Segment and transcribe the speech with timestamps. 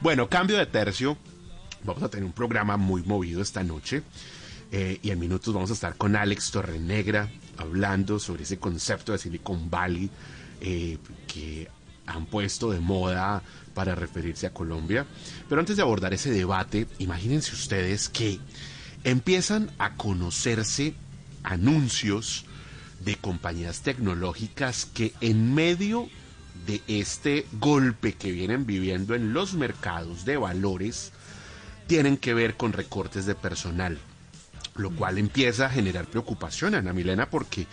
[0.00, 1.18] Bueno, cambio de tercio.
[1.82, 4.02] Vamos a tener un programa muy movido esta noche.
[4.70, 9.18] Eh, y en minutos vamos a estar con Alex Torrenegra hablando sobre ese concepto de
[9.18, 10.08] Silicon Valley
[10.60, 11.68] eh, que
[12.06, 13.42] han puesto de moda
[13.74, 15.04] para referirse a Colombia.
[15.48, 18.38] Pero antes de abordar ese debate, imagínense ustedes que
[19.02, 20.94] empiezan a conocerse
[21.42, 22.44] anuncios
[23.04, 26.08] de compañías tecnológicas que en medio
[26.66, 31.12] de este golpe que vienen viviendo en los mercados de valores
[31.86, 33.98] tienen que ver con recortes de personal,
[34.76, 37.66] lo cual empieza a generar preocupación, Ana Milena, porque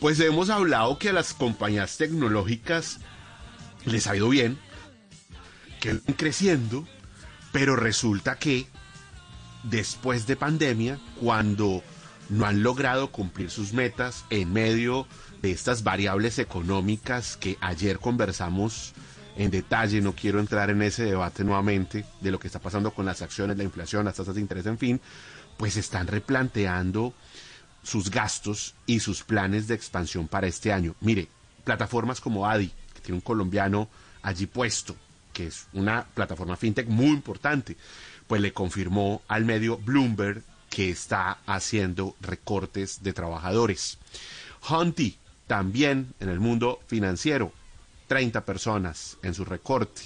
[0.00, 2.98] pues hemos hablado que a las compañías tecnológicas
[3.84, 4.58] les ha ido bien,
[5.80, 6.86] que van creciendo,
[7.52, 8.66] pero resulta que
[9.64, 11.82] después de pandemia, cuando
[12.28, 15.06] no han logrado cumplir sus metas en medio
[15.42, 18.92] de estas variables económicas que ayer conversamos
[19.36, 23.06] en detalle, no quiero entrar en ese debate nuevamente de lo que está pasando con
[23.06, 25.00] las acciones, la inflación, las tasas de interés, en fin,
[25.56, 27.14] pues están replanteando
[27.84, 30.96] sus gastos y sus planes de expansión para este año.
[31.00, 31.28] Mire,
[31.62, 33.88] plataformas como Adi, que tiene un colombiano
[34.22, 34.96] allí puesto,
[35.32, 37.76] que es una plataforma fintech muy importante,
[38.26, 40.42] pues le confirmó al medio Bloomberg
[40.78, 43.98] que está haciendo recortes de trabajadores.
[44.70, 47.52] Hunty, también en el mundo financiero,
[48.06, 50.02] 30 personas en su recorte.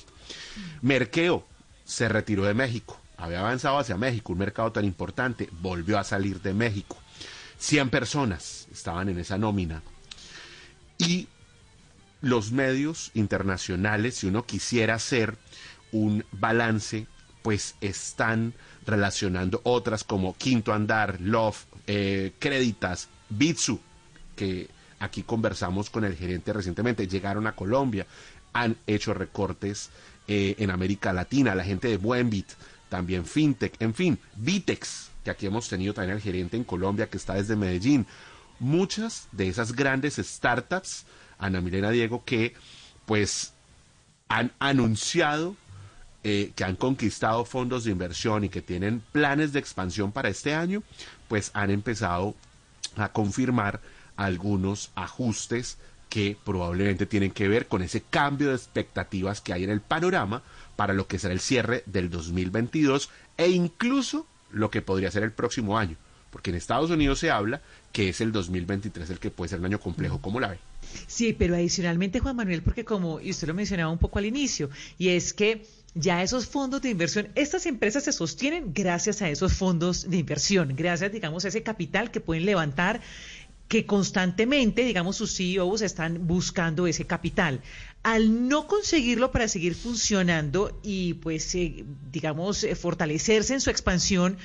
[0.80, 1.46] Merkeo
[1.84, 6.40] se retiró de México, había avanzado hacia México, un mercado tan importante, volvió a salir
[6.40, 6.96] de México.
[7.58, 9.82] 100 personas estaban en esa nómina.
[10.96, 11.28] Y
[12.22, 15.36] los medios internacionales, si uno quisiera hacer
[15.90, 17.08] un balance,
[17.42, 18.54] pues están
[18.86, 23.80] relacionando otras como Quinto Andar, Love, eh, Créditas, Bitsu,
[24.36, 24.68] que
[24.98, 28.06] aquí conversamos con el gerente recientemente, llegaron a Colombia,
[28.52, 29.90] han hecho recortes
[30.28, 32.46] eh, en América Latina, la gente de Buenbit,
[32.88, 37.16] también FinTech, en fin, Vitex, que aquí hemos tenido también el gerente en Colombia que
[37.16, 38.06] está desde Medellín.
[38.58, 41.06] Muchas de esas grandes startups,
[41.38, 42.54] Ana Milena Diego, que
[43.06, 43.52] pues
[44.28, 45.56] han anunciado
[46.24, 50.54] eh, que han conquistado fondos de inversión y que tienen planes de expansión para este
[50.54, 50.82] año,
[51.28, 52.34] pues han empezado
[52.96, 53.80] a confirmar
[54.16, 55.78] algunos ajustes
[56.08, 60.42] que probablemente tienen que ver con ese cambio de expectativas que hay en el panorama
[60.76, 63.08] para lo que será el cierre del 2022
[63.38, 65.96] e incluso lo que podría ser el próximo año,
[66.30, 67.62] porque en Estados Unidos se habla
[67.92, 70.58] que es el 2023 el que puede ser un año complejo, ¿cómo la ve?
[71.06, 74.68] Sí, pero adicionalmente, Juan Manuel, porque como usted lo mencionaba un poco al inicio,
[74.98, 79.52] y es que ya esos fondos de inversión, estas empresas se sostienen gracias a esos
[79.52, 83.00] fondos de inversión, gracias, digamos, a ese capital que pueden levantar
[83.68, 87.62] que constantemente, digamos, sus CEOs están buscando ese capital.
[88.02, 94.36] Al no conseguirlo para seguir funcionando y, pues, eh, digamos, eh, fortalecerse en su expansión,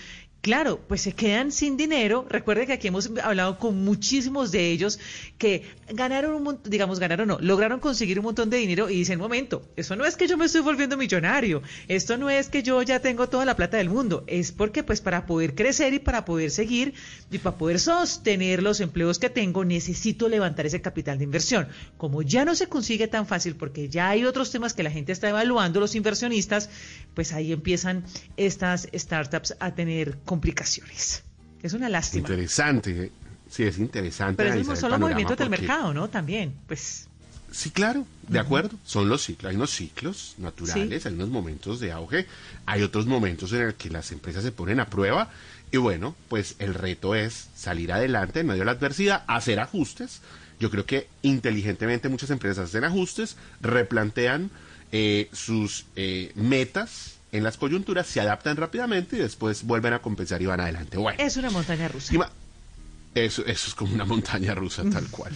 [0.47, 2.25] Claro, pues se quedan sin dinero.
[2.29, 4.97] Recuerde que aquí hemos hablado con muchísimos de ellos
[5.37, 9.19] que ganaron un montón, digamos, ganaron no, lograron conseguir un montón de dinero y dicen,
[9.19, 12.81] momento, eso no es que yo me estoy volviendo millonario, esto no es que yo
[12.81, 16.23] ya tengo toda la plata del mundo, es porque pues para poder crecer y para
[16.23, 16.93] poder seguir
[17.29, 21.67] y para poder sostener los empleos que tengo necesito levantar ese capital de inversión.
[21.97, 25.11] Como ya no se consigue tan fácil porque ya hay otros temas que la gente
[25.11, 26.69] está evaluando, los inversionistas,
[27.13, 28.05] pues ahí empiezan
[28.37, 31.23] estas startups a tener complicaciones.
[31.63, 32.21] Es una lástima.
[32.21, 33.11] Interesante,
[33.49, 34.43] sí, es interesante.
[34.43, 36.09] Pero es son los movimientos del mercado, ¿no?
[36.09, 37.07] También, pues.
[37.51, 38.77] Sí, claro, de acuerdo.
[38.85, 42.27] Son los ciclos, hay unos ciclos naturales, hay unos momentos de auge,
[42.65, 45.31] hay otros momentos en el que las empresas se ponen a prueba
[45.71, 50.21] y bueno, pues el reto es salir adelante en medio de la adversidad, hacer ajustes.
[50.59, 54.51] Yo creo que inteligentemente muchas empresas hacen ajustes, replantean
[54.91, 60.41] eh, sus eh, metas en las coyunturas, se adaptan rápidamente y después vuelven a compensar
[60.41, 60.97] y van adelante.
[60.97, 62.13] Bueno, es una montaña rusa.
[63.15, 65.33] Eso, eso es como una montaña rusa tal cual.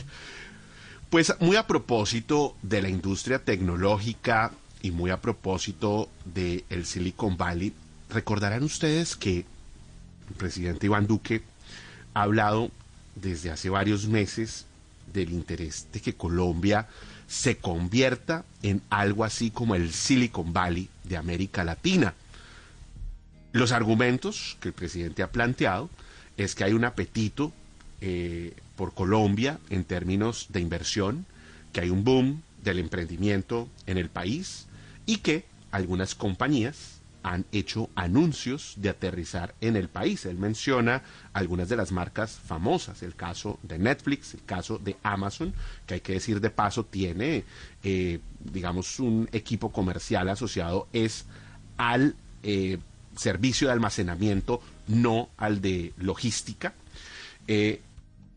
[1.10, 7.38] Pues muy a propósito de la industria tecnológica y muy a propósito del el Silicon
[7.38, 7.74] Valley,
[8.10, 9.40] recordarán ustedes que
[10.30, 11.42] el presidente Iván Duque
[12.14, 12.72] ha hablado
[13.16, 14.66] desde hace varios meses
[15.14, 16.88] del interés de que Colombia
[17.28, 22.14] se convierta en algo así como el Silicon Valley de América Latina.
[23.54, 25.90] Los argumentos que el presidente ha planteado
[26.38, 27.52] es que hay un apetito
[28.00, 31.26] eh, por Colombia en términos de inversión,
[31.74, 34.68] que hay un boom del emprendimiento en el país
[35.06, 40.26] y que algunas compañías han hecho anuncios de aterrizar en el país.
[40.26, 41.04] Él menciona
[41.34, 45.54] algunas de las marcas famosas, el caso de Netflix, el caso de Amazon,
[45.86, 47.44] que hay que decir de paso tiene,
[47.84, 51.26] eh, digamos, un equipo comercial asociado es
[51.78, 52.78] al eh,
[53.16, 56.74] servicio de almacenamiento, no al de logística.
[57.48, 57.82] Eh,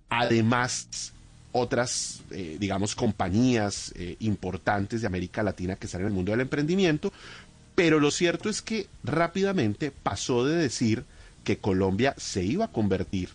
[0.08, 1.12] además,
[1.52, 2.22] otras,
[2.58, 7.12] digamos, compañías importantes de América Latina que están en el mundo del emprendimiento,
[7.74, 11.04] pero lo cierto es que rápidamente pasó de decir
[11.42, 13.30] que Colombia se iba a convertir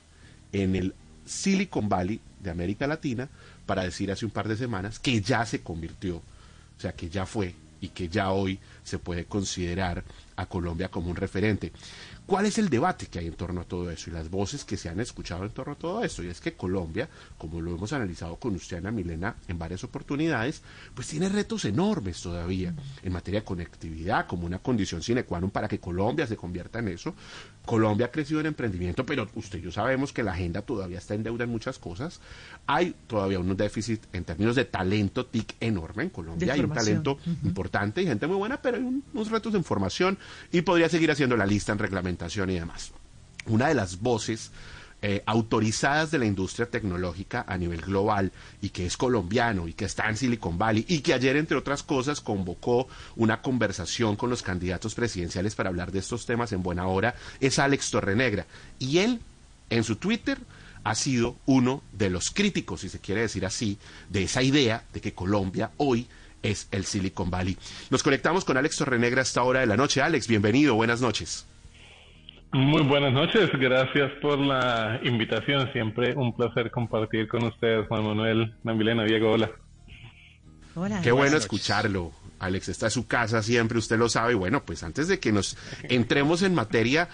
[0.52, 0.94] en el
[1.26, 3.30] Silicon Valley de América Latina
[3.66, 7.26] para decir hace un par de semanas que ya se convirtió, o sea, que ya
[7.26, 10.04] fue y que ya hoy se puede considerar
[10.36, 11.72] a Colombia como un referente.
[12.30, 14.78] ¿Cuál es el debate que hay en torno a todo eso y las voces que
[14.78, 16.22] se han escuchado en torno a todo eso?
[16.22, 17.10] Y es que Colombia,
[17.40, 20.62] como lo hemos analizado con usted, Ana Milena, en varias oportunidades,
[20.94, 22.72] pues tiene retos enormes todavía
[23.02, 26.78] en materia de conectividad, como una condición sine qua non para que Colombia se convierta
[26.78, 27.16] en eso.
[27.66, 31.16] Colombia ha crecido en emprendimiento, pero usted y yo sabemos que la agenda todavía está
[31.16, 32.22] en deuda en muchas cosas.
[32.68, 36.54] Hay todavía unos déficit en términos de talento TIC enorme en Colombia.
[36.54, 40.20] Hay un talento importante y gente muy buena, pero hay unos retos de formación
[40.52, 42.92] y podría seguir haciendo la lista en reglamento y demás.
[43.46, 44.52] Una de las voces
[45.02, 49.86] eh, autorizadas de la industria tecnológica a nivel global y que es colombiano y que
[49.86, 54.42] está en Silicon Valley y que ayer, entre otras cosas, convocó una conversación con los
[54.42, 58.46] candidatos presidenciales para hablar de estos temas en buena hora, es Alex Torrenegra.
[58.78, 59.22] Y él,
[59.70, 60.38] en su Twitter,
[60.84, 63.78] ha sido uno de los críticos, si se quiere decir así,
[64.10, 66.08] de esa idea de que Colombia hoy
[66.44, 67.58] es el Silicon Valley.
[67.90, 70.02] Nos conectamos con Alex Torrenegra a esta hora de la noche.
[70.02, 71.46] Alex, bienvenido, buenas noches.
[72.52, 75.72] Muy buenas noches, gracias por la invitación.
[75.72, 79.52] Siempre un placer compartir con ustedes, Juan Manuel, Namilena, Diego, hola.
[80.74, 81.00] Hola.
[81.02, 82.12] Qué bueno escucharlo.
[82.40, 84.32] Alex está en su casa siempre, usted lo sabe.
[84.32, 87.10] Y bueno, pues antes de que nos entremos en materia,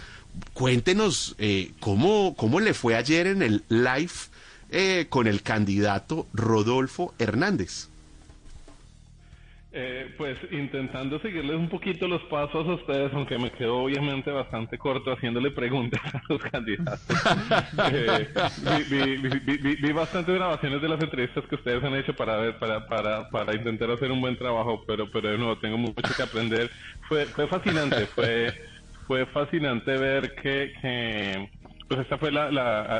[0.53, 4.13] cuéntenos eh, cómo, cómo le fue ayer en el live
[4.69, 7.89] eh, con el candidato Rodolfo Hernández.
[9.77, 14.77] Eh, pues intentando seguirles un poquito los pasos a ustedes, aunque me quedo obviamente bastante
[14.77, 17.01] corto haciéndole preguntas a los candidatos.
[17.91, 18.29] eh,
[18.89, 23.29] vi, vi, bastantes grabaciones de las entrevistas que ustedes han hecho para ver, para, para,
[23.29, 26.71] para intentar hacer un buen trabajo, pero, pero de nuevo tengo mucho que aprender.
[27.09, 28.53] Fue, fue fascinante, fue,
[29.05, 31.49] fue fascinante ver que, que
[31.87, 32.47] pues esta fue la,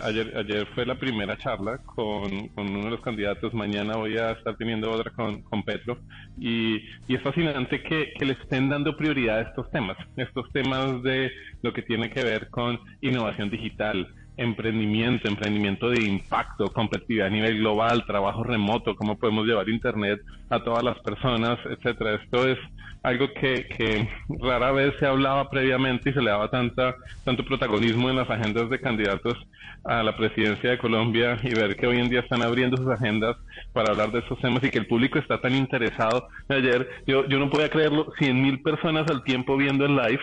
[0.04, 3.54] ayer, ayer fue la primera charla con, uno de los candidatos.
[3.54, 5.98] Mañana voy a estar teniendo otra con, con Petro.
[6.40, 6.76] Y,
[7.08, 9.98] y es fascinante que, que, le estén dando prioridad a estos temas.
[10.18, 11.32] Estos temas de
[11.64, 17.58] lo que tiene que ver con innovación digital, emprendimiento, emprendimiento de impacto, competitividad a nivel
[17.58, 22.16] global, trabajo remoto, cómo podemos llevar Internet a todas las personas, etcétera.
[22.24, 22.60] Esto es
[23.06, 24.10] algo que, que
[24.42, 28.70] rara vez se hablaba previamente y se le daba tanta, tanto protagonismo en las agendas
[28.70, 29.38] de candidatos
[29.84, 33.38] a la presidencia de Colombia y ver que hoy en día están abriendo sus agendas
[33.74, 36.28] para hablar de estos temas y que el público está tan interesado.
[36.50, 40.22] Ayer yo, yo no podía creerlo, 100 mil personas al tiempo viendo el live.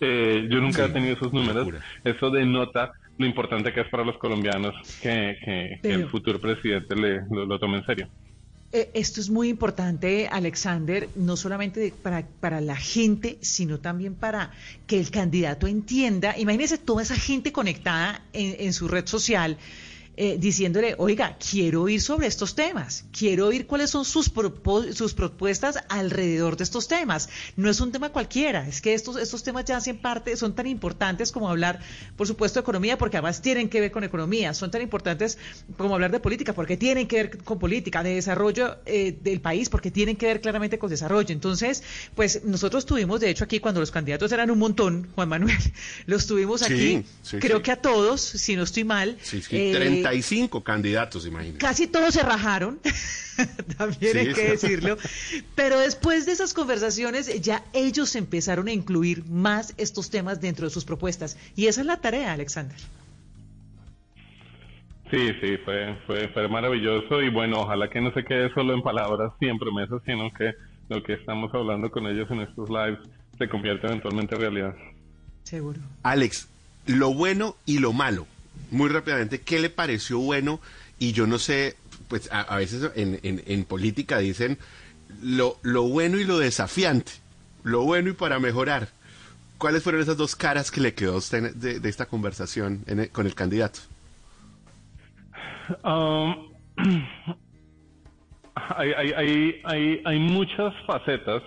[0.00, 1.68] Eh, yo nunca he tenido esos números.
[2.04, 7.58] Eso denota lo importante que es para los colombianos que, el futuro presidente le, lo,
[7.58, 8.08] tome en serio.
[8.76, 14.50] Eh, esto es muy importante, Alexander, no solamente para, para la gente, sino también para
[14.88, 16.36] que el candidato entienda.
[16.36, 19.58] Imagínese toda esa gente conectada en, en su red social
[20.16, 24.30] eh, diciéndole, oiga, quiero oír sobre estos temas, quiero oír cuáles son sus,
[24.92, 27.28] sus propuestas alrededor de estos temas.
[27.56, 30.66] No es un tema cualquiera, es que estos, estos temas ya hacen parte, son tan
[30.68, 31.80] importantes como hablar,
[32.16, 35.36] por supuesto, de economía, porque además tienen que ver con economía, son tan importantes
[35.76, 39.68] como hablar de política, porque tienen que ver con política, de desarrollo eh, del país,
[39.68, 41.32] porque tienen que ver claramente con desarrollo.
[41.32, 41.82] Entonces,
[42.14, 45.58] pues nosotros tuvimos, de hecho, aquí cuando los candidatos eran un montón, Juan Manuel,
[46.06, 47.04] los tuvimos aquí,
[47.40, 49.18] creo que a todos, si no estoy mal.
[49.50, 51.58] Eh, 35 candidatos, imagínate.
[51.58, 52.78] Casi todos se rajaron,
[53.78, 54.98] también hay que decirlo.
[55.54, 60.70] Pero después de esas conversaciones, ya ellos empezaron a incluir más estos temas dentro de
[60.70, 61.38] sus propuestas.
[61.56, 62.76] Y esa es la tarea, Alexander.
[65.10, 68.82] Sí, sí, fue, fue, fue maravilloso y bueno, ojalá que no se quede solo en
[68.82, 70.52] palabras y en promesas, sino que
[70.88, 72.98] lo que estamos hablando con ellos en estos lives
[73.38, 74.74] se convierta eventualmente en realidad.
[75.44, 75.80] Seguro.
[76.02, 76.48] Alex,
[76.86, 78.26] lo bueno y lo malo
[78.70, 80.60] muy rápidamente, ¿qué le pareció bueno?
[80.98, 81.76] Y yo no sé,
[82.08, 84.58] pues a, veces en, en, política dicen
[85.22, 87.12] lo, lo bueno y lo desafiante,
[87.62, 88.88] lo bueno y para mejorar.
[89.58, 93.34] ¿Cuáles fueron esas dos caras que le quedó a usted de, esta conversación con el
[93.34, 93.80] candidato?
[95.82, 96.52] Um,
[98.54, 101.42] hay, hay, hay, hay, muchas facetas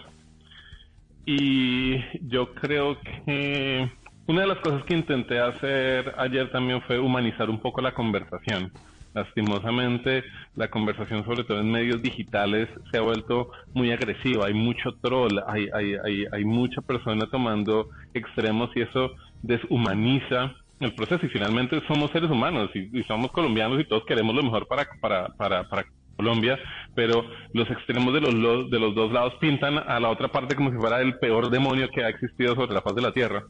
[1.25, 1.97] y
[2.27, 3.91] yo creo que
[4.27, 8.72] una de las cosas que intenté hacer ayer también fue humanizar un poco la conversación.
[9.13, 10.24] Lastimosamente,
[10.55, 14.48] la conversación, sobre todo en medios digitales, se ha vuelto muy agresiva.
[14.48, 20.93] Hay mucho troll, hay, hay, hay, hay mucha persona tomando extremos y eso deshumaniza el
[20.93, 21.25] proceso.
[21.25, 25.29] Y finalmente somos seres humanos y, somos colombianos y todos queremos lo mejor para, para,
[25.29, 25.86] para, para
[26.17, 26.60] Colombia,
[26.96, 30.72] pero los extremos de los, de los dos lados pintan a la otra parte como
[30.72, 33.43] si fuera el peor demonio que ha existido sobre la faz de la Tierra.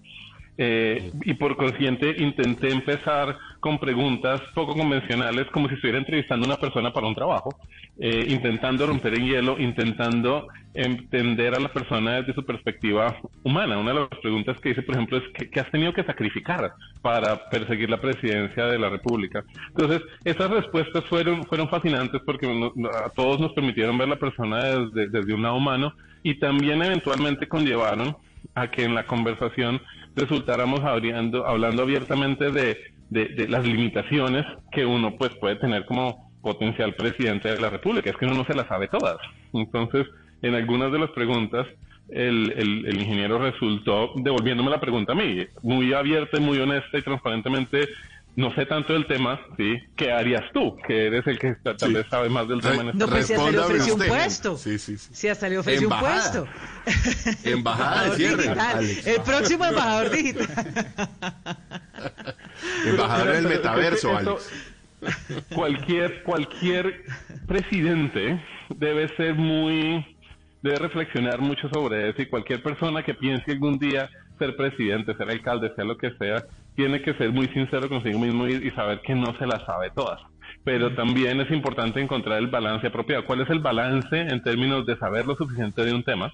[0.60, 6.50] Eh, y por consiguiente intenté empezar con preguntas poco convencionales, como si estuviera entrevistando a
[6.50, 7.56] una persona para un trabajo,
[8.00, 13.78] eh, intentando romper el hielo, intentando entender a la persona desde su perspectiva humana.
[13.78, 16.72] Una de las preguntas que hice, por ejemplo, es ¿qué, has tenido que sacrificar
[17.02, 19.44] para perseguir la presidencia de la República?
[19.70, 22.48] Entonces, esas respuestas fueron, fueron fascinantes porque
[23.06, 27.48] a todos nos permitieron ver la persona desde, desde un lado humano y también eventualmente
[27.48, 28.16] conllevaron
[28.56, 29.82] a que en la conversación
[30.18, 32.78] resultáramos hablando, hablando abiertamente de,
[33.10, 38.10] de, las limitaciones que uno pues puede tener como potencial presidente de la República.
[38.10, 39.18] Es que uno no se las sabe todas.
[39.54, 40.08] Entonces,
[40.42, 41.68] en algunas de las preguntas,
[42.10, 47.88] el, el, ingeniero resultó devolviéndome la pregunta a mí, muy abierta muy honesta y transparentemente
[48.38, 49.80] no sé tanto del tema, ¿sí?
[49.96, 50.78] ¿Qué harías tú?
[50.88, 52.84] Que eres el que tal vez sabe más del tema.
[52.84, 54.58] En este no, pues si hasta le ofreció un puesto.
[54.58, 55.10] Sí, sí, sí.
[55.12, 56.48] Si hasta le ofreció un puesto.
[57.44, 58.56] Embajada de cierre.
[59.06, 60.48] El próximo embajador digital.
[62.86, 64.52] embajador del metaverso, Alex.
[65.56, 67.06] Cualquier, cualquier
[67.48, 68.40] presidente
[68.70, 70.16] debe ser muy,
[70.68, 75.30] debe reflexionar mucho sobre eso y cualquier persona que piense algún día ser presidente, ser
[75.30, 76.44] alcalde, sea lo que sea,
[76.76, 80.22] tiene que ser muy sincero consigo mismo y, saber que no se las sabe todas.
[80.64, 83.26] Pero también es importante encontrar el balance apropiado.
[83.26, 86.32] ¿Cuál es el balance en términos de saber lo suficiente de un tema?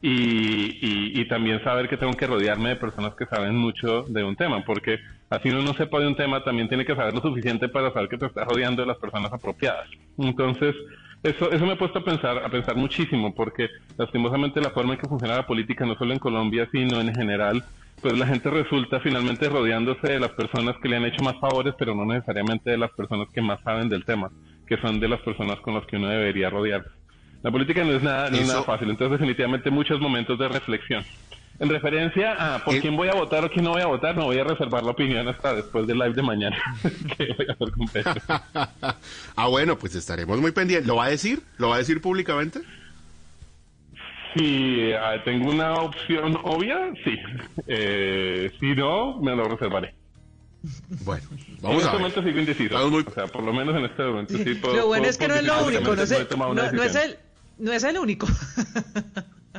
[0.00, 4.62] Y, también saber que tengo que rodearme de personas que saben mucho de un tema,
[4.66, 4.98] porque
[5.30, 8.10] así uno no sepa de un tema, también tiene que saber lo suficiente para saber
[8.10, 9.88] que te estás rodeando de las personas apropiadas.
[10.18, 10.74] Entonces,
[11.22, 15.00] eso, eso me ha puesto a pensar, a pensar muchísimo, porque lastimosamente la forma en
[15.00, 17.64] que funciona la política, no solo en Colombia, sino en general,
[18.00, 21.74] pues la gente resulta finalmente rodeándose de las personas que le han hecho más favores,
[21.78, 24.30] pero no necesariamente de las personas que más saben del tema,
[24.66, 26.90] que son de las personas con las que uno debería rodearse.
[27.42, 31.04] La política no es nada, no es nada fácil, entonces definitivamente muchos momentos de reflexión.
[31.62, 34.24] En referencia a por quién voy a votar o quién no voy a votar, no
[34.24, 36.56] voy a reservar la opinión hasta después del live de mañana
[37.16, 38.14] que voy a hacer con Pedro.
[39.36, 40.88] ah, bueno, pues estaremos muy pendientes.
[40.88, 41.40] ¿Lo va a decir?
[41.58, 42.62] ¿Lo va a decir públicamente?
[44.34, 47.16] Si ah, tengo una opción obvia, sí.
[47.68, 49.94] Eh, si no, me lo reservaré.
[51.04, 51.28] Bueno,
[51.60, 52.90] vamos en este momento sigo indeciso.
[52.90, 53.04] Muy...
[53.06, 55.36] O sea, por lo menos en este momento sí puedo, Lo bueno es que no
[55.36, 57.18] es lo único, no, sé, no, no, es el,
[57.58, 58.26] no es el único.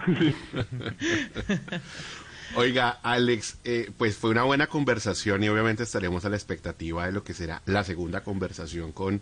[2.56, 7.12] Oiga, Alex, eh, pues fue una buena conversación y obviamente estaremos a la expectativa de
[7.12, 9.22] lo que será la segunda conversación con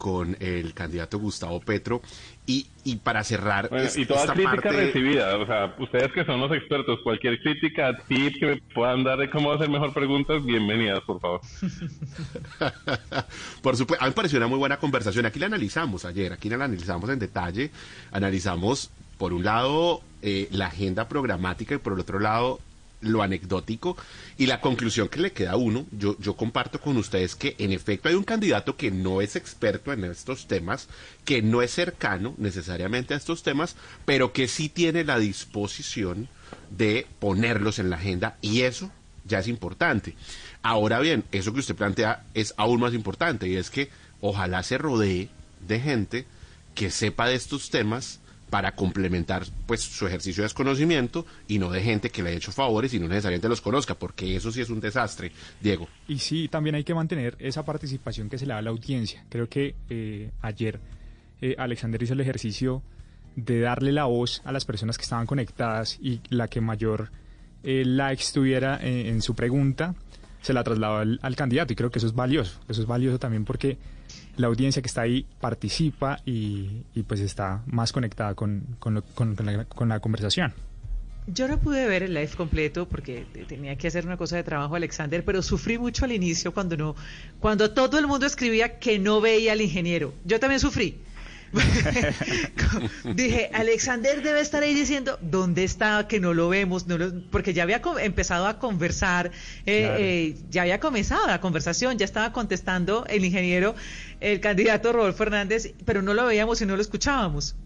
[0.00, 2.00] con el candidato Gustavo Petro.
[2.46, 3.70] Y, y para cerrar.
[3.94, 8.46] y toda crítica recibida, o sea, ustedes que son los expertos, cualquier crítica, tip que
[8.46, 11.40] me puedan dar de cómo hacer mejor preguntas, bienvenidas, por favor.
[13.62, 15.26] por supuesto, a mí me pareció una muy buena conversación.
[15.26, 17.70] Aquí la analizamos ayer, aquí la analizamos en detalle.
[18.10, 18.90] Analizamos,
[19.20, 22.58] por un lado, eh, la agenda programática y por el otro lado,
[23.02, 23.94] lo anecdótico
[24.38, 27.70] y la conclusión que le queda a uno, yo, yo comparto con ustedes que en
[27.70, 30.88] efecto hay un candidato que no es experto en estos temas,
[31.26, 36.30] que no es cercano necesariamente a estos temas, pero que sí tiene la disposición
[36.70, 38.90] de ponerlos en la agenda y eso
[39.26, 40.14] ya es importante.
[40.62, 43.90] Ahora bien, eso que usted plantea es aún más importante y es que
[44.22, 45.28] ojalá se rodee
[45.68, 46.24] de gente
[46.74, 48.20] que sepa de estos temas
[48.50, 52.52] para complementar pues su ejercicio de desconocimiento y no de gente que le ha hecho
[52.52, 55.88] favores y no necesariamente los conozca, porque eso sí es un desastre, Diego.
[56.08, 59.24] Y sí, también hay que mantener esa participación que se le da a la audiencia.
[59.28, 60.80] Creo que eh, ayer
[61.40, 62.82] eh, Alexander hizo el ejercicio
[63.36, 67.10] de darle la voz a las personas que estaban conectadas y la que mayor
[67.62, 69.94] eh, likes tuviera en su pregunta
[70.42, 72.60] se la trasladó al candidato y creo que eso es valioso.
[72.68, 73.78] Eso es valioso también porque
[74.36, 79.02] la audiencia que está ahí participa y, pues está más conectada con, con,
[79.88, 80.52] la, conversación.
[81.26, 84.74] Yo no pude ver el live completo porque tenía que hacer una cosa de trabajo,
[84.74, 86.96] Alexander, pero sufrí mucho al inicio cuando no,
[87.38, 90.14] cuando todo el mundo escribía que no veía al ingeniero.
[90.24, 90.98] Yo también sufrí.
[93.14, 96.06] Dije, Alexander debe estar ahí diciendo, ¿dónde está?
[96.06, 96.96] Que no lo vemos, no
[97.30, 99.32] porque ya había empezado a conversar,
[99.66, 103.74] eh, eh, ya había comenzado la conversación, ya estaba contestando el ingeniero,
[104.20, 107.56] el candidato Rodolfo Fernández, pero no lo veíamos y no lo escuchábamos.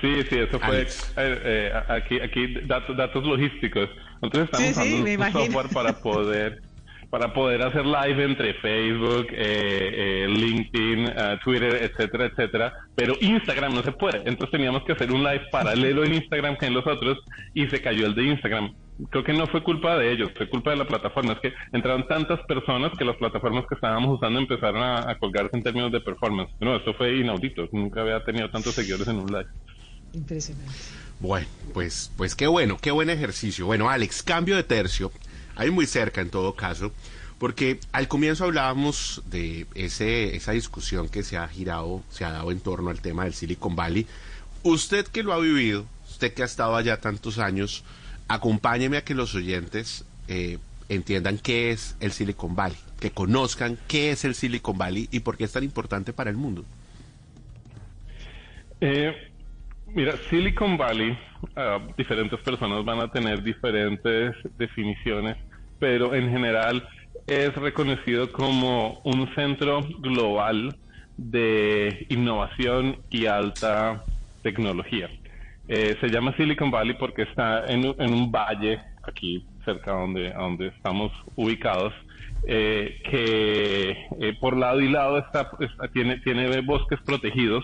[0.00, 3.88] Sí, sí, eso fue eh, aquí, aquí datos, datos logísticos.
[4.20, 6.71] Entonces estamos usando un software para poder
[7.12, 13.74] para poder hacer live entre Facebook, eh, eh, LinkedIn, eh, Twitter, etcétera, etcétera, pero Instagram
[13.74, 14.16] no se puede.
[14.20, 17.18] Entonces teníamos que hacer un live paralelo en Instagram que en los otros
[17.52, 18.74] y se cayó el de Instagram.
[19.10, 21.34] Creo que no fue culpa de ellos, fue culpa de la plataforma.
[21.34, 25.62] Es que entraron tantas personas que las plataformas que estábamos usando empezaron a, colgarse en
[25.62, 26.50] términos de performance.
[26.60, 27.68] No, esto fue inaudito.
[27.72, 29.48] Nunca había tenido tantos seguidores en un live.
[30.14, 30.72] Impresionante.
[31.20, 33.66] Bueno, pues, pues qué bueno, qué buen ejercicio.
[33.66, 35.12] Bueno, Alex, cambio de tercio
[35.56, 36.92] ahí muy cerca en todo caso,
[37.38, 42.52] porque al comienzo hablábamos de ese, esa discusión que se ha girado, se ha dado
[42.52, 44.06] en torno al tema del Silicon Valley.
[44.62, 47.84] Usted que lo ha vivido, usted que ha estado allá tantos años,
[48.28, 54.12] acompáñeme a que los oyentes eh, entiendan qué es el Silicon Valley, que conozcan qué
[54.12, 56.64] es el Silicon Valley y por qué es tan importante para el mundo.
[58.80, 59.31] Eh,
[59.94, 61.18] Mira, Silicon Valley,
[61.54, 65.36] ah, diferentes personas van a tener diferentes definiciones,
[65.78, 66.88] pero en general
[67.26, 70.74] es reconocido como un centro global
[71.18, 74.02] de innovación y alta
[74.42, 75.10] tecnología.
[75.68, 81.12] Eh, se llama Silicon Valley porque está en, un valle aquí cerca donde, donde estamos
[81.36, 81.92] ubicados,
[82.46, 85.50] eh, que eh, por lado y lado está,
[85.92, 87.62] tiene, tiene bosques protegidos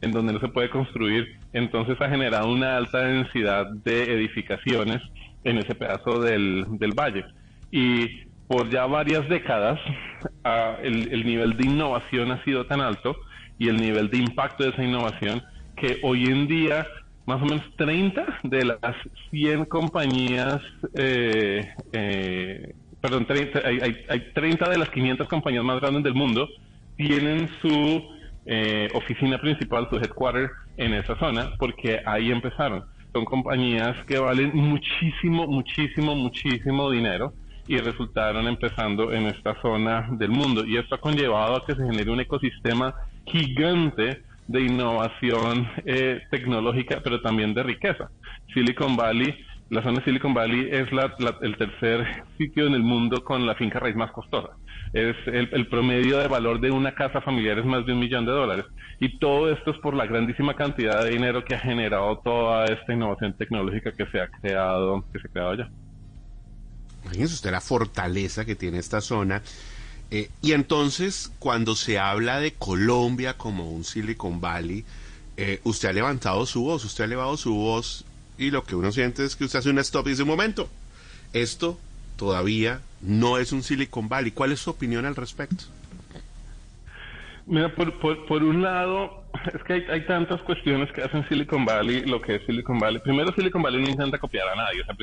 [0.00, 5.00] en donde no se puede construir, entonces ha generado una alta densidad de edificaciones
[5.44, 6.66] en ese pedazo del,
[6.98, 7.24] valle.
[7.70, 9.80] Y por ya varias décadas
[10.44, 13.16] ah, el, nivel de innovación ha sido tan alto
[13.58, 15.42] y el nivel de impacto de esa innovación
[15.76, 16.86] que hoy en día
[17.26, 18.96] más o menos 30 de las
[19.30, 20.60] 100 compañías,
[20.94, 23.26] eh, eh, perdón,
[23.64, 26.48] hay, hay 30 de las 500 compañías más grandes del mundo
[26.96, 28.13] tienen su
[28.46, 32.84] eh, oficina principal, su headquarter en esa zona, porque ahí empezaron.
[33.12, 37.32] Son compañías que valen muchísimo, muchísimo, muchísimo dinero
[37.66, 40.64] y resultaron empezando en esta zona del mundo.
[40.66, 42.94] Y esto ha conllevado a que se genere un ecosistema
[43.26, 48.10] gigante de innovación eh, tecnológica, pero también de riqueza.
[48.52, 49.34] Silicon Valley,
[49.70, 50.88] la zona de Silicon Valley es
[51.40, 54.50] el tercer sitio en el mundo con la finca raíz más costosa
[54.94, 58.30] es el, promedio de valor de una casa familiar es más de un millón de
[58.30, 58.64] dólares.
[59.00, 62.92] Y todo esto es por la grandísima cantidad de dinero que ha generado toda esta
[62.92, 65.70] innovación tecnológica que se ha creado, que se ha creado allá.
[67.02, 69.42] Imagínese usted la fortaleza que tiene esta zona.
[70.12, 74.84] Eh, y entonces, cuando se habla de Colombia como un Silicon Valley,
[75.36, 78.04] eh, usted ha levantado su voz, usted ha elevado su voz
[78.38, 80.68] y lo que uno siente es que usted hace un stop y dice, un momento,
[81.32, 81.80] esto
[82.16, 84.32] todavía no es un Silicon Valley.
[84.32, 85.64] ¿Cuál es su opinión al respecto?
[87.46, 92.36] Mira, por, un lado, es que hay, tantas cuestiones que hacen Silicon Valley, lo que
[92.36, 93.00] es Silicon Valley.
[93.00, 94.94] Primero, Silicon Valley no intenta copiar a nadie, o sea,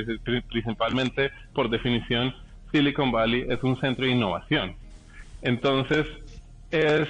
[0.50, 2.34] principalmente, por definición,
[2.72, 4.76] Silicon Valley es un centro de innovación.
[5.44, 6.08] Entonces,
[6.72, 7.08] es,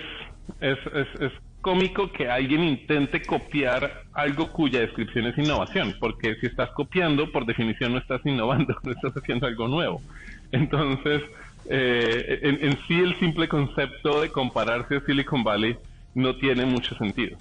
[0.60, 6.48] es, es, es cómico que alguien intente copiar algo cuya descripción es innovación, porque si
[6.48, 10.02] estás copiando, por definición no estás innovando, no estás haciendo algo nuevo.
[10.52, 11.22] Entonces,
[11.70, 15.78] eh, en, sí el simple concepto de compararse a Silicon Valley
[16.16, 17.38] no tiene mucho sentido.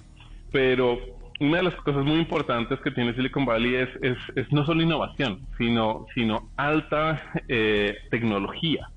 [0.51, 0.99] Pero
[1.39, 3.89] una de las cosas muy importantes que tiene Silicon Valley es,
[4.35, 8.87] es, no solo innovación, sino, sino alta eh, tecnología.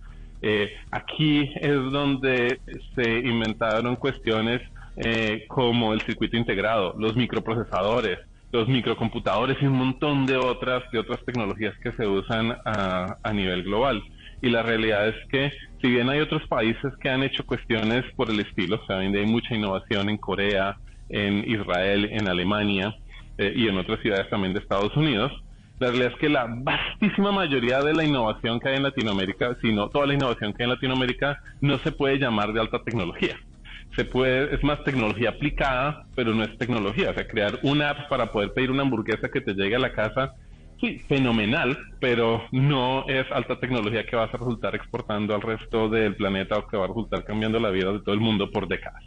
[0.42, 2.60] Eh, aquí es donde
[2.94, 4.60] se inventaron cuestiones
[4.96, 8.18] eh, como el circuito integrado, los microprocesadores,
[8.52, 13.32] los microcomputadores y un montón de otras, de otras tecnologías que se usan a, a
[13.32, 14.02] nivel global.
[14.42, 18.30] Y la realidad es que, si bien hay otros países que han hecho cuestiones por
[18.30, 20.76] el estilo, o sea, hay mucha innovación en Corea,
[21.08, 22.94] en Israel, en Alemania
[23.38, 25.32] eh, y en otras ciudades también de Estados Unidos,
[25.80, 29.88] la realidad es que la vastísima mayoría de la innovación que hay en Latinoamérica, sino
[29.88, 33.36] toda la innovación que hay en Latinoamérica, no se puede llamar de alta tecnología
[33.94, 37.10] se puede, es más tecnología aplicada, pero no es tecnología.
[37.10, 39.92] O sea, crear una app para poder pedir una hamburguesa que te llegue a la
[39.92, 40.32] casa,
[40.80, 46.16] sí, fenomenal, pero no es alta tecnología que vas a resultar exportando al resto del
[46.16, 49.02] planeta o que va a resultar cambiando la vida de todo el mundo por décadas.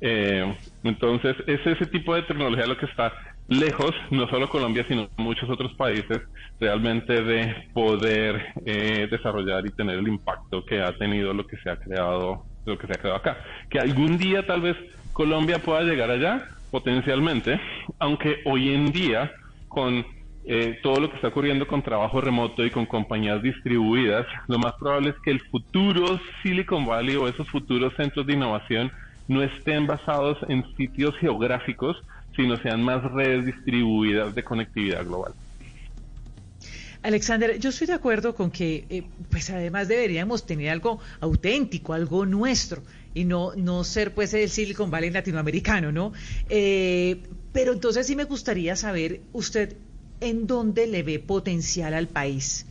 [0.00, 3.12] Eh, entonces, es ese tipo de tecnología lo que está
[3.48, 6.20] lejos, no solo Colombia, sino muchos otros países,
[6.58, 11.70] realmente de poder eh, desarrollar y tener el impacto que ha tenido lo que se
[11.70, 13.38] ha creado lo que se ha creado acá.
[13.70, 14.76] Que algún día tal vez
[15.12, 17.60] Colombia pueda llegar allá, potencialmente,
[17.98, 19.32] aunque hoy en día,
[19.68, 20.04] con
[20.44, 24.74] eh, todo lo que está ocurriendo con trabajo remoto y con compañías distribuidas, lo más
[24.74, 28.92] probable es que el futuro Silicon Valley o esos futuros centros de innovación
[29.28, 31.96] no estén basados en sitios geográficos,
[32.36, 35.32] sino sean más redes distribuidas de conectividad global.
[37.06, 42.26] Alexander, yo estoy de acuerdo con que, eh, pues además deberíamos tener algo auténtico, algo
[42.26, 42.82] nuestro,
[43.14, 46.12] y no, no ser pues el Silicon Valley latinoamericano, ¿no?
[46.48, 49.76] Eh, pero entonces sí me gustaría saber usted
[50.20, 52.66] en dónde le ve potencial al país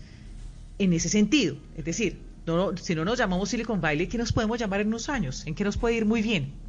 [0.79, 1.55] en ese sentido.
[1.77, 5.07] Es decir, no, si no nos llamamos Silicon Valley, ¿qué nos podemos llamar en unos
[5.07, 5.47] años?
[5.47, 6.64] ¿En qué nos puede ir muy bien?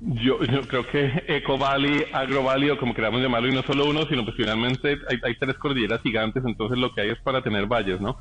[0.00, 4.06] Yo, creo que Eco Valley, Agro Valley, o como queramos llamarlo, y no solo uno,
[4.08, 8.00] sino pues finalmente hay, tres cordilleras gigantes, entonces lo que hay es para tener valles,
[8.00, 8.16] ¿no?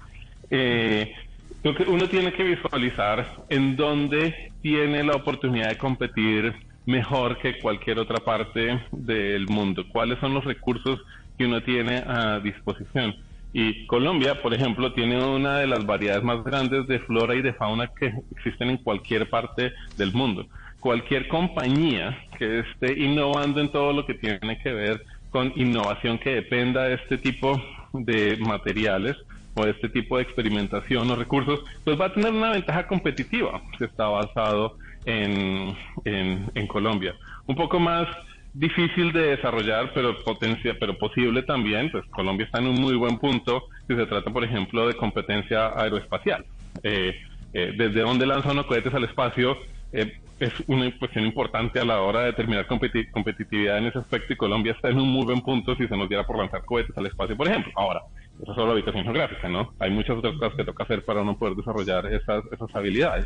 [0.49, 1.13] Eh,
[1.61, 6.55] creo que uno tiene que visualizar en dónde tiene la oportunidad de competir
[6.87, 10.99] mejor que cualquier otra parte del mundo, cuáles son los recursos
[11.37, 13.13] que uno tiene a disposición.
[13.53, 17.53] Y Colombia, por ejemplo, tiene una de las variedades más grandes de flora y de
[17.53, 20.47] fauna que existen en cualquier parte del mundo
[20.79, 26.35] cualquier compañía que esté innovando en todo lo que tiene que ver con innovación que
[26.35, 27.61] dependa de este tipo
[27.93, 29.15] de materiales
[29.55, 33.61] o de este tipo de experimentación o recursos, pues va a tener una ventaja competitiva
[33.77, 37.15] que está basado en, en, Colombia.
[37.47, 38.07] Un poco más
[38.53, 43.17] difícil de desarrollar, pero potencia, pero posible también, pues Colombia está en un muy buen
[43.17, 46.45] punto si se trata, por ejemplo, de competencia aeroespacial.
[46.83, 47.15] Eh,
[47.53, 49.57] eh, desde donde lanza unos cohetes al espacio,
[49.93, 54.35] eh, es una cuestión importante a la hora de determinar competitividad en ese aspecto y
[54.35, 57.07] Colombia está en un muy buen punto si se nos diera por lanzar cohetes al
[57.07, 57.71] espacio, por ejemplo.
[57.75, 58.01] Ahora,
[58.41, 59.73] eso es solo habitación geográfica, ¿no?
[59.79, 63.25] Hay muchas otras cosas que toca hacer para no poder desarrollar esas, esas habilidades.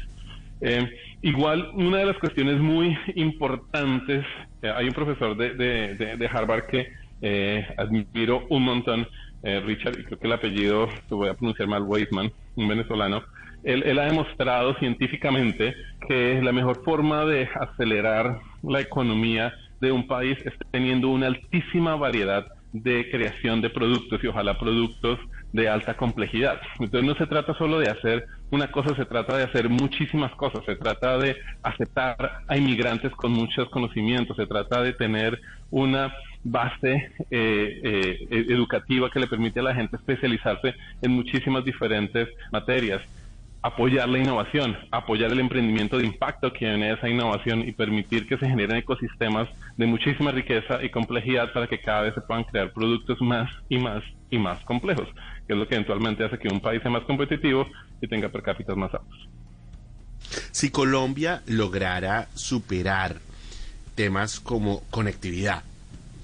[0.61, 0.87] Eh,
[1.21, 4.25] igual, una de las cuestiones muy importantes,
[4.61, 9.07] eh, hay un profesor de, de, de, Harvard que eh, admiro un montón,
[9.43, 13.23] Richard, y creo que el apellido, lo voy a pronunciar mal, Weisman, un venezolano,
[13.63, 15.75] él, ha demostrado científicamente
[16.07, 21.95] que la mejor forma de acelerar la economía de un país es teniendo una altísima
[21.95, 25.19] variedad de creación de productos y ojalá productos
[25.51, 26.61] de alta complejidad.
[26.79, 30.63] Entonces no se trata solo de hacer una cosa, se trata de hacer muchísimas cosas,
[30.65, 37.11] se trata de aceptar a inmigrantes con muchos conocimientos, se trata de tener una base
[37.29, 43.01] eh, eh, educativa que le permite a la gente especializarse en muchísimas diferentes materias
[43.61, 48.37] apoyar la innovación, apoyar el emprendimiento de impacto que viene esa innovación y permitir que
[48.37, 49.47] se generen ecosistemas
[49.77, 53.77] de muchísima riqueza y complejidad para que cada vez se puedan crear productos más y
[53.77, 55.07] más y más complejos,
[55.45, 57.67] que es lo que eventualmente hace que un país sea más competitivo
[58.01, 59.29] y tenga per cápita más altos.
[60.51, 63.17] Si Colombia lograra superar
[63.95, 65.63] temas como conectividad,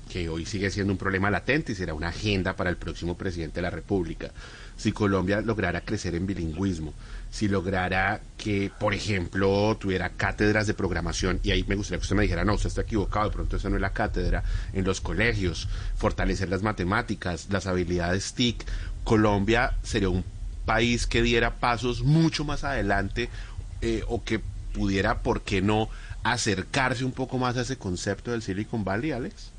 [0.09, 3.55] que hoy sigue siendo un problema latente y será una agenda para el próximo presidente
[3.55, 4.31] de la República,
[4.77, 6.93] si Colombia lograra crecer en bilingüismo,
[7.29, 12.15] si lograra que, por ejemplo, tuviera cátedras de programación, y ahí me gustaría que usted
[12.15, 15.01] me dijera, no, usted está equivocado, de pronto esa no es la cátedra, en los
[15.01, 18.65] colegios, fortalecer las matemáticas, las habilidades TIC,
[19.03, 20.23] Colombia sería un
[20.65, 23.29] país que diera pasos mucho más adelante
[23.81, 24.41] eh, o que
[24.73, 25.89] pudiera, ¿por qué no?,
[26.23, 29.53] acercarse un poco más a ese concepto del Silicon Valley, Alex.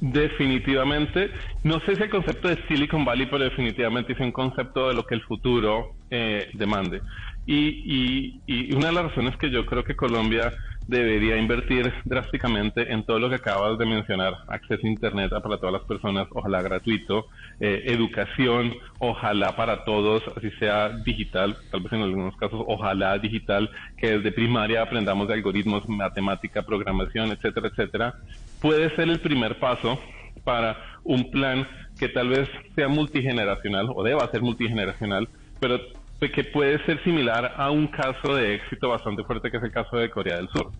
[0.00, 1.30] Definitivamente,
[1.62, 5.06] no sé si el concepto de Silicon Valley, pero definitivamente es un concepto de lo
[5.06, 7.00] que el futuro eh, demande.
[7.46, 10.52] Y, y, una de las razones que yo creo que Colombia
[10.86, 15.72] debería invertir drásticamente en todo lo que acabas de mencionar, acceso a Internet para todas
[15.72, 17.26] las personas, ojalá gratuito,
[17.60, 23.70] eh, educación, ojalá para todos, así sea digital, tal vez en algunos casos, ojalá digital,
[23.96, 28.14] que desde primaria aprendamos de algoritmos, matemática, programación, etcétera, etcétera,
[28.60, 30.00] puede ser el primer paso
[30.44, 31.66] para un plan
[31.98, 35.28] que tal vez sea multigeneracional o deba ser multigeneracional,
[35.60, 35.78] pero
[36.28, 39.96] que puede ser similar a un caso de éxito bastante fuerte que es el caso
[39.96, 40.70] de Corea del Sur.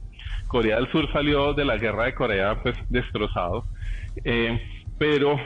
[0.47, 3.65] Corea del Sur salió de la guerra de Corea pues destrozado,
[4.25, 4.61] eh,
[4.99, 5.41] pero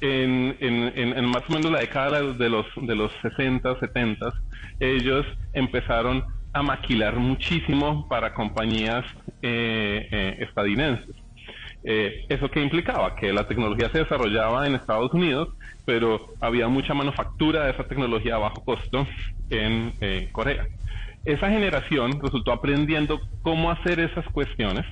[0.00, 4.32] en, más o menos la década de los, de los 60, 70,
[4.80, 9.04] ellos empezaron a maquilar muchísimo para compañías
[9.42, 11.14] eh, eh, estadounidenses.
[11.88, 13.14] Eh, ¿Eso qué implicaba?
[13.14, 15.50] Que la tecnología se desarrollaba en Estados Unidos,
[15.84, 19.06] pero había mucha manufactura de esa tecnología a bajo costo
[19.50, 20.66] en eh, Corea.
[21.24, 24.84] Esa generación resultó aprendiendo cómo hacer esas cuestiones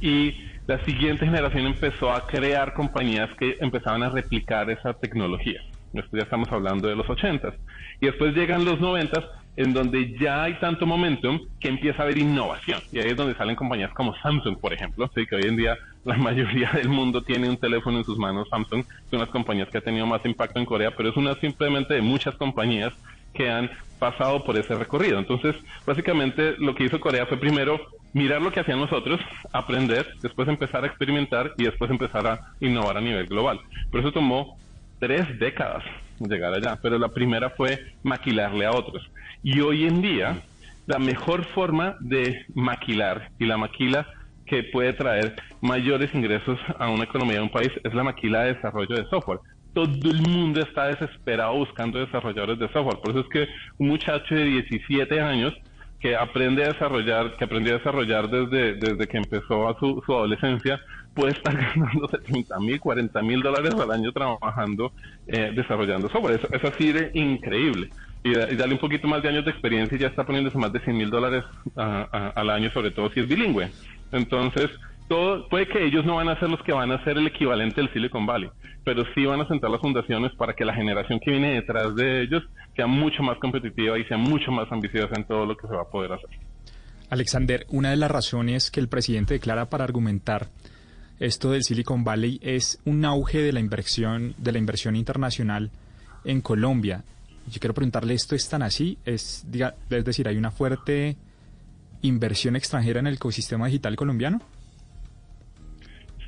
[0.00, 0.34] y
[0.66, 5.60] la siguiente generación empezó a crear compañías que empezaban a replicar esa tecnología.
[5.94, 7.54] Esto ya estamos hablando de los 80
[8.00, 9.22] y después llegan los 90
[9.56, 12.80] en donde ya hay tanto momentum que empieza a haber innovación.
[12.90, 15.24] Y ahí es donde salen compañías como Samsung, por ejemplo, ¿sí?
[15.24, 18.48] que hoy en día la mayoría del mundo tiene un teléfono en sus manos.
[18.48, 21.16] Samsung es una de las compañías que ha tenido más impacto en Corea, pero es
[21.16, 22.92] una simplemente de muchas compañías
[23.34, 25.18] que han pasado por ese recorrido.
[25.18, 27.80] Entonces, básicamente lo que hizo Corea fue primero
[28.12, 29.20] mirar lo que hacían nosotros,
[29.52, 33.60] aprender, después empezar a experimentar y después empezar a innovar a nivel global.
[33.90, 34.56] Por eso tomó
[35.00, 35.82] tres décadas
[36.20, 39.10] llegar allá, pero la primera fue maquilarle a otros.
[39.42, 40.40] Y hoy en día,
[40.86, 44.06] la mejor forma de maquilar y la maquila
[44.46, 48.54] que puede traer mayores ingresos a una economía de un país es la maquila de
[48.54, 49.40] desarrollo de software.
[49.74, 52.98] Todo el mundo está desesperado buscando desarrolladores de software.
[52.98, 55.54] Por eso es que un muchacho de 17 años
[56.00, 60.80] que aprende a desarrollar, que aprendió a desarrollar desde, desde que empezó a su, adolescencia,
[61.14, 64.92] puede estar ganando 70 mil, 40 mil dólares al año trabajando,
[65.26, 66.36] eh, desarrollando software.
[66.36, 67.90] Eso, es así de increíble.
[68.22, 70.80] Y, darle un poquito más de años de experiencia y ya está poniéndose más de
[70.80, 71.44] 100 mil dólares
[71.76, 73.70] al año, sobre todo si es bilingüe.
[74.12, 74.70] Entonces,
[75.08, 77.80] todo, puede que ellos no van a ser los que van a ser el equivalente
[77.80, 78.50] del Silicon Valley,
[78.84, 82.22] pero sí van a sentar las fundaciones para que la generación que viene detrás de
[82.22, 82.42] ellos
[82.74, 85.82] sea mucho más competitiva y sea mucho más ambiciosa en todo lo que se va
[85.82, 86.30] a poder hacer.
[87.08, 90.48] Alexander, una de las razones que el presidente declara para argumentar
[91.20, 95.70] esto del Silicon Valley es un auge de la inversión, de la inversión internacional
[96.24, 97.04] en Colombia.
[97.48, 98.98] Yo quiero preguntarle, ¿esto es tan así?
[99.04, 101.16] Es, diga, es decir, ¿hay una fuerte
[102.06, 104.40] inversión extranjera en el ecosistema digital colombiano?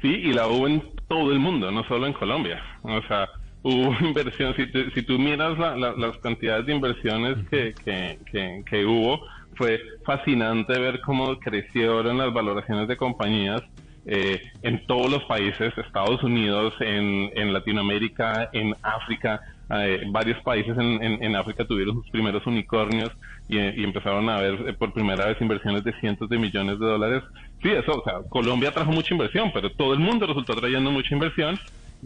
[0.01, 2.63] Sí, y la hubo en todo el mundo, no solo en Colombia.
[2.83, 3.29] O sea,
[3.63, 9.21] hubo inversión, si, si tú miras las cantidades de inversiones que, que, que, hubo,
[9.55, 13.63] fue fascinante ver cómo crecieron las valoraciones de compañías
[14.07, 19.41] eh, en todos los países, Estados Unidos, en, en Latinoamérica, en África.
[19.71, 23.11] Eh, varios países en, en, África tuvieron sus primeros unicornios
[23.49, 26.87] y, y, empezaron a ver eh, por primera vez inversiones de cientos de millones de
[26.87, 27.23] dólares.
[27.63, 31.13] Sí, eso, o sea, Colombia trajo mucha inversión, pero todo el mundo resultó trayendo mucha
[31.13, 31.59] inversión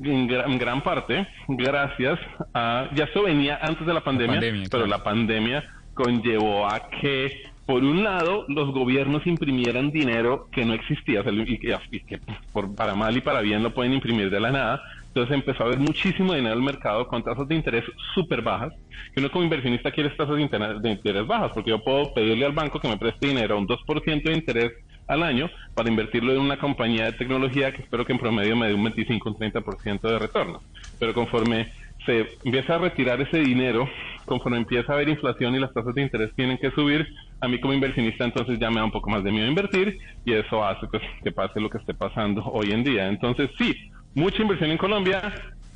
[0.03, 2.19] en gran, gran parte gracias
[2.55, 5.63] a, ya eso venía antes de la pandemia, pero la pandemia
[5.95, 12.19] conllevó a que por un lado, los gobiernos imprimieran dinero que no existía y que,
[12.53, 14.83] por, para mal y para bien lo pueden imprimir de la nada.
[15.15, 18.73] Entonces empezó a haber muchísimo dinero en el mercado con tasas de interés súper bajas,
[19.15, 22.81] que uno como inversionista quiere tasas de interés, bajas, porque yo puedo pedirle al banco
[22.81, 24.73] que me preste dinero a un 2% de interés
[25.09, 28.69] al año para invertirlo en una compañía de tecnología que espero que en promedio me
[28.69, 30.63] dé un 25 un 30% de retorno.
[30.99, 31.69] Pero conforme
[32.07, 33.87] se empieza a retirar ese dinero,
[34.25, 37.07] conforme empieza a haber inflación y las tasas de interés tienen que subir,
[37.41, 40.33] a mí como inversionista entonces ya me da un poco más de miedo invertir y
[40.33, 43.09] eso hace pues, que pase lo que esté pasando hoy en día.
[43.09, 43.75] Entonces sí,
[44.15, 45.33] mucha inversión en Colombia,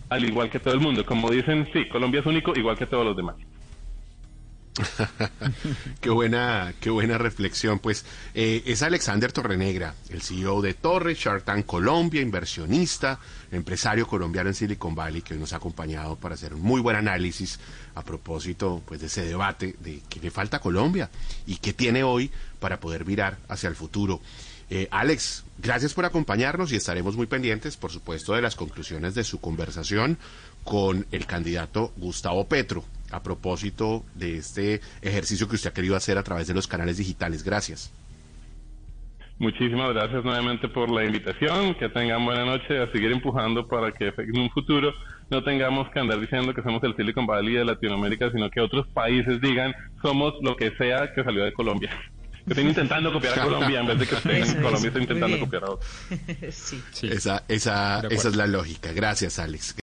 [0.09, 1.05] al igual que todo el mundo.
[1.05, 3.37] Como dicen, sí, Colombia es único igual que todos los demás.
[6.01, 7.79] qué buena, qué buena reflexión.
[7.79, 13.19] Pues eh, es Alexander Torrenegra, el CEO de Torre, Shark Colombia, inversionista,
[13.51, 16.97] empresario colombiano en Silicon Valley, que hoy nos ha acompañado para hacer un muy buen
[16.97, 17.59] análisis
[17.95, 21.11] a propósito pues, de ese debate de qué le falta a Colombia
[21.47, 24.21] y qué tiene hoy para poder mirar hacia el futuro.
[24.69, 29.25] Eh, Alex, gracias por acompañarnos y estaremos muy pendientes, por supuesto, de las conclusiones de
[29.25, 30.19] su conversación
[30.65, 36.19] con el candidato Gustavo Petro a propósito de este ejercicio que usted ha querido hacer
[36.19, 37.45] a través de los canales digitales.
[37.45, 37.93] Gracias.
[39.39, 41.75] Muchísimas gracias nuevamente por la invitación.
[41.75, 44.95] Que tengan buena noche a seguir empujando para que en un futuro
[45.31, 48.87] no tengamos que andar diciendo que somos el Silicon Valley de Latinoamérica, sino que otros
[48.89, 51.91] países digan somos lo que sea que salió de Colombia.
[52.47, 55.39] Que estén intentando copiar a Colombia en vez de que estén en Colombia estén intentando
[55.41, 55.91] copiar a otros.
[57.03, 58.93] Esa, esa, esa es la lógica.
[58.93, 59.75] Gracias, Alex.